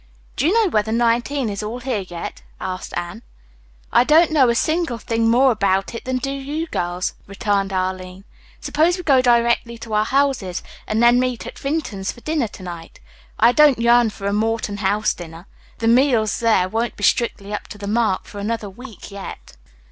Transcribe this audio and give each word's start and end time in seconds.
"Do 0.35 0.47
you 0.47 0.53
know 0.55 0.71
whether 0.71 0.91
19 0.91 1.47
is 1.47 1.61
all 1.61 1.79
here 1.79 1.99
yet?" 1.99 2.41
asked 2.59 2.91
Anne. 2.97 3.21
"I 3.93 4.03
don't 4.03 4.31
know 4.31 4.49
a 4.49 4.55
single 4.55 4.97
thing 4.97 5.29
more 5.29 5.51
about 5.51 5.93
it 5.93 6.05
than 6.05 6.17
do 6.17 6.31
you 6.31 6.65
girls," 6.65 7.13
returned 7.27 7.71
Arline. 7.71 8.23
"Suppose 8.61 8.97
we 8.97 9.03
go 9.03 9.21
directly 9.21 9.77
to 9.77 9.93
our 9.93 10.05
houses, 10.05 10.63
and 10.87 11.03
then 11.03 11.19
meet 11.19 11.45
at 11.45 11.59
Vinton's 11.59 12.11
for 12.11 12.21
dinner 12.21 12.47
to 12.47 12.63
night. 12.63 12.99
I 13.37 13.51
don't 13.51 13.77
yearn 13.77 14.09
for 14.09 14.25
a 14.25 14.33
Morton 14.33 14.77
House 14.77 15.13
dinner. 15.13 15.45
The 15.77 15.87
meals 15.87 16.39
there 16.39 16.67
won't 16.67 16.95
be 16.95 17.03
strictly 17.03 17.53
up 17.53 17.67
to 17.67 17.77
the 17.77 17.85
mark 17.85 18.25
for 18.25 18.39
another 18.39 18.71
week 18.71 19.11
yet. 19.11 19.55